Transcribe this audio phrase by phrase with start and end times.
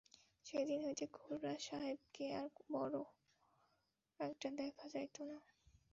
[0.45, 3.03] সেদিন হইতে খুড়াসাহেবকে আর বড়ো
[4.19, 5.37] একটা দেখা যাইত না।